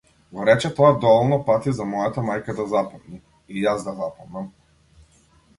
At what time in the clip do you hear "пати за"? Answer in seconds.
1.49-1.85